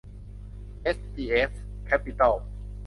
[0.81, 1.51] เอสจีเอฟ
[1.85, 2.35] แคปปิตอล